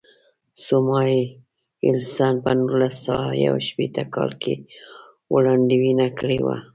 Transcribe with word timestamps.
ساموېلسن 0.65 2.33
په 2.43 2.51
نولس 2.59 2.95
سوه 3.05 3.27
یو 3.45 3.55
شپېته 3.67 4.03
کال 4.13 4.31
کې 4.41 4.53
وړاندوینه 5.33 6.07
کړې 6.19 6.39
وه. 6.45 6.57